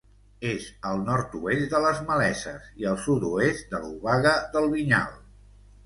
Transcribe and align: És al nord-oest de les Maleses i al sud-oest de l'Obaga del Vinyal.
És 0.51 0.63
al 0.91 1.03
nord-oest 1.09 1.69
de 1.75 1.83
les 1.85 2.01
Maleses 2.09 2.73
i 2.83 2.91
al 2.95 2.99
sud-oest 3.05 3.71
de 3.77 3.85
l'Obaga 3.87 4.37
del 4.57 4.71
Vinyal. 4.77 5.19